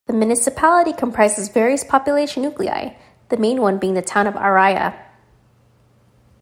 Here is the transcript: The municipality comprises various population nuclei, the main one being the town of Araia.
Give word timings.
The 0.07 0.13
municipality 0.13 0.93
comprises 0.93 1.49
various 1.49 1.83
population 1.83 2.41
nuclei, 2.41 2.95
the 3.29 3.37
main 3.37 3.61
one 3.61 3.77
being 3.77 3.93
the 3.93 4.01
town 4.01 4.25
of 4.25 4.33
Araia. 4.33 4.95